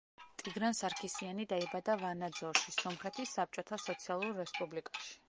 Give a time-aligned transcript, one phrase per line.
[0.41, 5.17] ტიგრან სარქისიანი დაიბადა ვანაძორში, სომხეთის საბჭოთა სოციალურ რესპუბლიკაში.